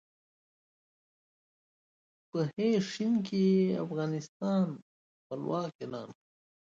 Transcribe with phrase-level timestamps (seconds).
[2.29, 2.93] په ه ش
[3.27, 4.63] کې یې افغانستان
[5.19, 6.19] خپلواک اعلان کړ.